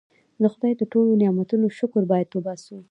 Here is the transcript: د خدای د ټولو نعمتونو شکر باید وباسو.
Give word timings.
د 0.41 0.43
خدای 0.53 0.73
د 0.77 0.81
ټولو 0.91 1.11
نعمتونو 1.21 1.65
شکر 1.79 2.01
باید 2.11 2.27
وباسو. 2.31 2.77